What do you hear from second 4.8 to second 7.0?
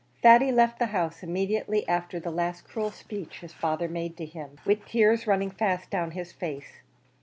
tears running fast down his face.